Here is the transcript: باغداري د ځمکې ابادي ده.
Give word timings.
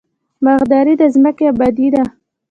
باغداري 0.43 0.93
د 1.01 1.03
ځمکې 1.13 1.43
ابادي 1.51 1.87
ده. 1.93 2.03